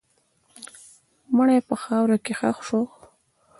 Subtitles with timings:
[1.35, 2.81] مړی په خاوره کې ښخ شو.